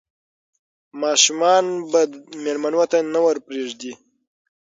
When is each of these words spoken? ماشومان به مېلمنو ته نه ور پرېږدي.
ماشومان 1.01 1.65
به 1.91 2.01
مېلمنو 2.43 2.83
ته 2.91 2.99
نه 3.13 3.19
ور 3.25 3.37
پرېږدي. 3.47 3.91